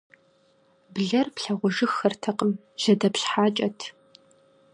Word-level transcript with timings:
Блэр 0.93 1.27
плъагъужыххэртэкъым- 1.35 2.51
жьэдэпщхьакӀэт. 2.81 3.79